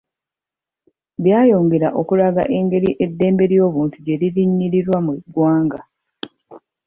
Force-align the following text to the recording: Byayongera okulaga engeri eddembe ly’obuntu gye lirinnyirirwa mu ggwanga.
Byayongera 1.23 1.89
okulaga 1.99 2.43
engeri 2.57 2.89
eddembe 3.05 3.43
ly’obuntu 3.51 3.95
gye 4.05 4.15
lirinnyirirwa 4.21 4.97
mu 5.05 5.13
ggwanga. 5.23 5.79